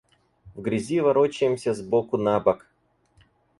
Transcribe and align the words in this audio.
В 0.55 0.61
грязи 0.63 0.99
ворочаемся 0.99 1.75
с 1.75 1.81
боку 1.83 2.17
на 2.17 2.39
бок. 2.39 2.65